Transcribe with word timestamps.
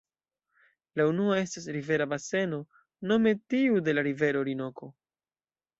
La 0.99 1.05
unua 1.09 1.37
estas 1.41 1.67
rivera 1.75 2.07
baseno, 2.15 2.61
nome 3.13 3.35
tiu 3.55 3.87
de 3.89 3.97
la 3.99 4.07
rivero 4.13 4.47
Orinoko. 4.47 4.93